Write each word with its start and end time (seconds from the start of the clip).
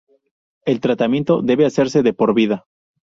El 0.65 0.79
tratamiento 0.81 1.43
debe 1.43 1.67
hacerse 1.67 2.01
de 2.01 2.11
por 2.11 2.33
vida. 2.33 2.65